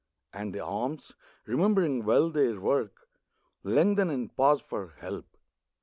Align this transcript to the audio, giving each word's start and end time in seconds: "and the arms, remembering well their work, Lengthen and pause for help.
"and 0.33 0.51
the 0.51 0.59
arms, 0.59 1.11
remembering 1.45 2.03
well 2.03 2.31
their 2.31 2.59
work, 2.59 3.07
Lengthen 3.63 4.09
and 4.09 4.35
pause 4.35 4.59
for 4.59 4.95
help. 4.97 5.37